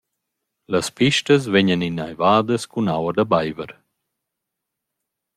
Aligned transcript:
Las 0.73 0.87
pistas 0.97 1.43
vegnan 1.53 1.85
innaivadas 1.89 2.63
cun 2.71 2.87
aua 2.95 3.11
da 3.17 3.25
baiver. 3.31 3.71